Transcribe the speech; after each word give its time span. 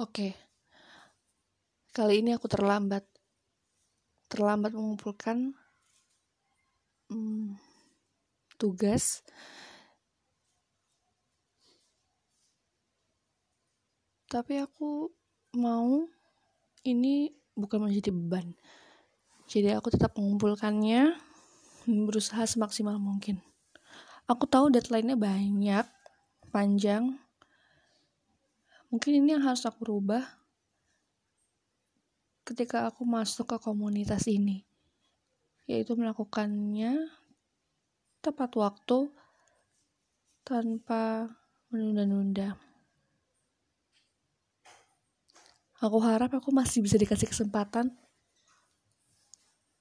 Oke, 0.00 0.32
kali 1.92 2.24
ini 2.24 2.32
aku 2.32 2.48
terlambat. 2.48 3.04
Terlambat 4.32 4.72
mengumpulkan 4.72 5.52
hmm, 7.12 7.60
tugas. 8.56 9.20
Tapi 14.24 14.64
aku 14.64 15.12
mau 15.60 16.08
ini 16.88 17.36
bukan 17.52 17.84
menjadi 17.84 18.08
beban. 18.08 18.56
Jadi 19.52 19.68
aku 19.76 19.92
tetap 19.92 20.16
mengumpulkannya, 20.16 21.12
berusaha 22.08 22.48
semaksimal 22.48 22.96
mungkin. 22.96 23.44
Aku 24.24 24.48
tahu 24.48 24.72
deadline-nya 24.72 25.20
banyak, 25.20 25.84
panjang, 26.48 27.20
mungkin 28.90 29.22
ini 29.22 29.38
yang 29.38 29.46
harus 29.46 29.62
aku 29.64 29.86
rubah 29.86 30.26
ketika 32.42 32.90
aku 32.90 33.06
masuk 33.06 33.54
ke 33.54 33.56
komunitas 33.62 34.26
ini 34.26 34.66
yaitu 35.70 35.94
melakukannya 35.94 37.06
tepat 38.18 38.50
waktu 38.58 39.06
tanpa 40.42 41.30
menunda-nunda. 41.70 42.58
Aku 45.78 46.02
harap 46.02 46.34
aku 46.34 46.50
masih 46.50 46.82
bisa 46.82 46.98
dikasih 46.98 47.30
kesempatan 47.30 47.94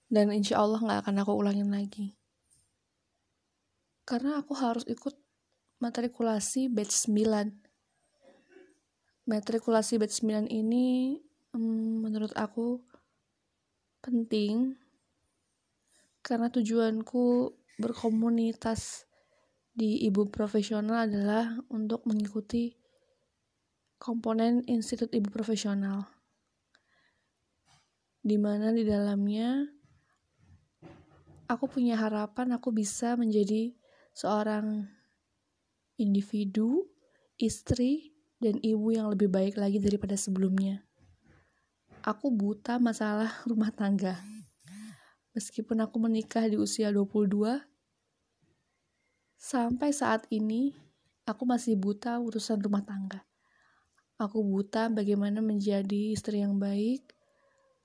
dan 0.07 0.29
insya 0.29 0.61
Allah 0.61 0.77
nggak 0.79 0.99
akan 1.09 1.15
aku 1.25 1.33
ulangin 1.33 1.73
lagi. 1.73 2.13
Karena 4.05 4.37
aku 4.37 4.53
harus 4.53 4.85
ikut 4.85 5.17
matrikulasi 5.81 6.69
batch 6.69 7.09
9 7.09 7.68
matrikulasi 9.29 10.01
batch 10.01 10.25
9 10.25 10.49
ini 10.49 11.21
um, 11.53 12.01
menurut 12.01 12.33
aku 12.33 12.81
penting 14.01 14.73
karena 16.25 16.49
tujuanku 16.49 17.53
berkomunitas 17.77 19.05
di 19.69 20.01
ibu 20.09 20.27
profesional 20.33 21.05
adalah 21.05 21.61
untuk 21.69 22.03
mengikuti 22.09 22.73
komponen 24.01 24.65
Institut 24.65 25.11
Ibu 25.11 25.29
Profesional. 25.31 26.07
Di 28.19 28.35
mana 28.35 28.75
di 28.75 28.83
dalamnya 28.83 29.63
aku 31.47 31.65
punya 31.71 31.95
harapan 31.95 32.59
aku 32.59 32.75
bisa 32.75 33.15
menjadi 33.15 33.71
seorang 34.11 34.87
individu, 35.99 36.87
istri, 37.39 38.18
dan 38.39 38.55
ibu 38.63 38.95
yang 38.95 39.11
lebih 39.11 39.27
baik 39.27 39.59
lagi 39.59 39.77
daripada 39.83 40.15
sebelumnya. 40.15 40.81
Aku 42.07 42.31
buta 42.31 42.79
masalah 42.79 43.29
rumah 43.49 43.69
tangga. 43.75 44.15
Meskipun 45.35 45.83
aku 45.83 45.99
menikah 46.01 46.47
di 46.47 46.57
usia 46.57 46.89
22, 46.89 47.61
sampai 49.37 49.93
saat 49.93 50.25
ini 50.31 50.73
aku 51.27 51.45
masih 51.45 51.77
buta 51.77 52.17
urusan 52.17 52.59
rumah 52.63 52.81
tangga. 52.81 53.21
Aku 54.19 54.43
buta 54.43 54.91
bagaimana 54.91 55.39
menjadi 55.39 56.11
istri 56.11 56.43
yang 56.43 56.59
baik. 56.59 57.07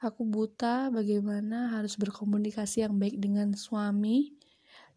Aku 0.03 0.27
buta 0.27 0.91
bagaimana 0.91 1.71
harus 1.79 1.95
berkomunikasi 1.95 2.83
yang 2.83 2.99
baik 2.99 3.23
dengan 3.23 3.55
suami. 3.55 4.35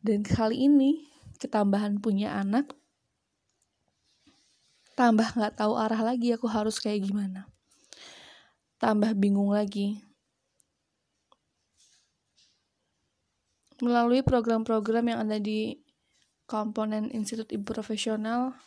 Dan 0.02 0.26
kali 0.26 0.66
ini, 0.66 1.06
ketambahan 1.38 2.02
punya 2.02 2.42
anak, 2.42 2.74
tambah 4.98 5.38
nggak 5.38 5.62
tahu 5.62 5.78
arah 5.78 6.02
lagi 6.02 6.34
aku 6.34 6.50
harus 6.50 6.82
kayak 6.82 7.06
gimana 7.06 7.46
tambah 8.82 9.14
bingung 9.14 9.54
lagi 9.54 10.02
melalui 13.78 14.26
program-program 14.26 15.14
yang 15.14 15.20
ada 15.22 15.38
di 15.38 15.78
komponen 16.50 17.14
Institut 17.14 17.54
Ibu 17.54 17.62
Profesional 17.62 18.58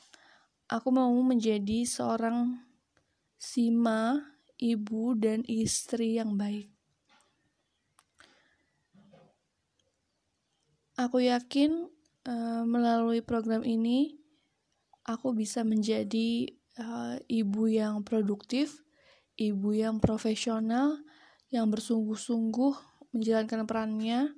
aku 0.71 0.95
mau 0.95 1.11
menjadi 1.11 1.83
seorang 1.83 2.63
sima, 3.35 4.23
ibu, 4.55 5.19
dan 5.19 5.43
istri 5.51 6.21
yang 6.21 6.39
baik. 6.39 6.71
Aku 10.95 11.19
yakin 11.25 11.89
uh, 12.29 12.63
melalui 12.69 13.25
program 13.25 13.65
ini 13.65 14.21
aku 15.11 15.35
bisa 15.35 15.67
menjadi 15.67 16.55
uh, 16.79 17.19
ibu 17.27 17.67
yang 17.67 18.07
produktif, 18.07 18.79
ibu 19.35 19.75
yang 19.75 19.99
profesional, 19.99 21.03
yang 21.51 21.67
bersungguh-sungguh 21.69 22.75
menjalankan 23.11 23.67
perannya 23.67 24.31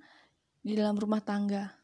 di 0.64 0.72
dalam 0.72 0.96
rumah 0.96 1.20
tangga. 1.20 1.76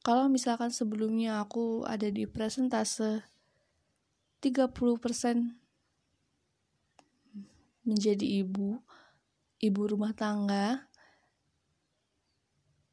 Kalau 0.00 0.26
misalkan 0.32 0.72
sebelumnya 0.72 1.44
aku 1.44 1.84
ada 1.84 2.08
di 2.08 2.24
presentase 2.24 3.22
30% 4.40 4.72
menjadi 7.84 8.26
ibu, 8.40 8.80
ibu 9.60 9.82
rumah 9.84 10.16
tangga, 10.16 10.89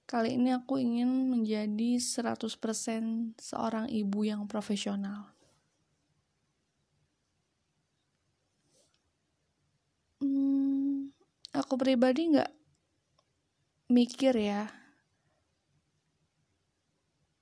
Kali 0.07 0.39
ini 0.39 0.55
aku 0.55 0.79
ingin 0.79 1.27
menjadi 1.27 1.99
100% 1.99 3.35
seorang 3.35 3.91
ibu 3.91 4.23
yang 4.23 4.47
profesional. 4.47 5.35
Hmm, 10.23 11.11
aku 11.51 11.75
pribadi 11.75 12.31
nggak 12.31 12.51
mikir 13.91 14.31
ya. 14.39 14.71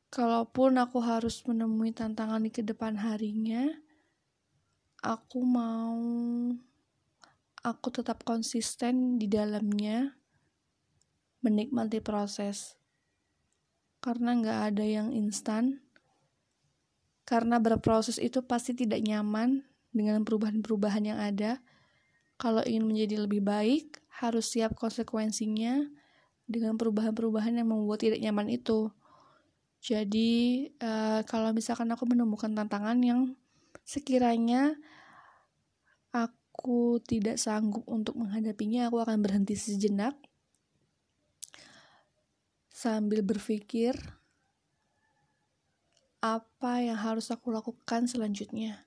Kalaupun 0.09 0.82
aku 0.82 1.06
harus 1.06 1.46
menemui 1.46 1.94
tantangan 1.94 2.42
di 2.42 2.50
ke 2.50 2.66
depan 2.66 2.97
harinya, 2.97 3.70
aku 5.06 5.38
mau 5.46 6.02
aku 7.62 7.88
tetap 7.94 8.26
konsisten 8.26 9.22
di 9.22 9.30
dalamnya 9.30 10.25
menikmati 11.45 12.01
proses. 12.01 12.73
Karena 14.01 14.33
nggak 14.33 14.59
ada 14.73 14.85
yang 14.85 15.13
instan. 15.13 15.85
Karena 17.25 17.61
berproses 17.61 18.17
itu 18.17 18.41
pasti 18.41 18.73
tidak 18.73 19.01
nyaman 19.06 19.66
dengan 19.94 20.25
perubahan-perubahan 20.25 21.03
yang 21.05 21.19
ada. 21.22 21.61
Kalau 22.41 22.66
ingin 22.66 22.85
menjadi 22.89 23.22
lebih 23.22 23.45
baik 23.45 24.01
harus 24.19 24.50
siap 24.50 24.73
konsekuensinya 24.73 25.85
dengan 26.45 26.78
perubahan-perubahan 26.78 27.61
yang 27.61 27.69
membuat 27.69 28.01
tidak 28.01 28.22
nyaman 28.22 28.50
itu. 28.50 28.89
Jadi 29.85 30.66
uh, 30.81 31.22
kalau 31.29 31.53
misalkan 31.53 31.89
aku 31.94 32.09
menemukan 32.09 32.50
tantangan 32.53 32.97
yang 33.05 33.38
sekiranya 33.85 34.73
aku 36.09 36.97
tidak 37.05 37.38
sanggup 37.38 37.85
untuk 37.85 38.17
menghadapinya 38.17 38.89
aku 38.89 38.97
akan 39.03 39.22
berhenti 39.22 39.53
sejenak 39.53 40.17
sambil 42.75 43.24
berpikir 43.24 43.96
apa 46.19 46.84
yang 46.84 47.00
harus 47.00 47.31
aku 47.31 47.47
lakukan 47.47 48.03
selanjutnya. 48.03 48.84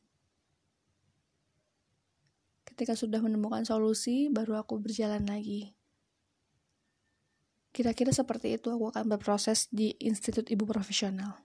Ketika 2.68 2.92
sudah 2.92 3.24
menemukan 3.24 3.64
solusi, 3.64 4.28
baru 4.28 4.60
aku 4.60 4.76
berjalan 4.76 5.24
lagi. 5.24 5.72
Kira-kira 7.72 8.12
seperti 8.12 8.60
itu 8.60 8.68
aku 8.68 8.92
akan 8.92 9.08
berproses 9.08 9.72
di 9.72 9.96
Institut 10.04 10.52
Ibu 10.52 10.68
Profesional. 10.68 11.40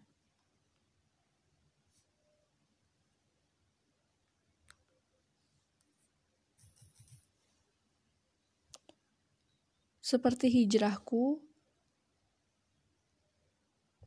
Seperti 10.03 10.51
hijrahku, 10.51 11.52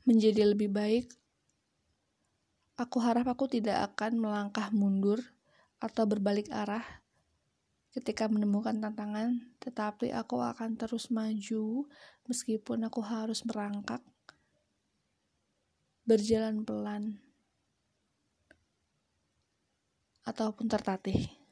menjadi 0.06 0.46
lebih 0.46 0.70
baik, 0.70 1.10
aku 2.78 3.02
harap 3.02 3.26
aku 3.26 3.50
tidak 3.50 3.92
akan 3.92 4.22
melangkah 4.22 4.70
mundur 4.70 5.18
atau 5.82 6.06
berbalik 6.06 6.46
arah 6.54 6.86
ketika 7.90 8.30
menemukan 8.30 8.78
tantangan, 8.78 9.42
tetapi 9.58 10.14
aku 10.14 10.38
akan 10.40 10.78
terus 10.78 11.10
maju 11.10 11.90
meskipun 12.30 12.86
aku 12.86 13.00
harus 13.02 13.42
merangkak, 13.42 14.04
berjalan 16.06 16.62
pelan, 16.62 17.18
ataupun 20.22 20.66
tertatih. 20.68 21.45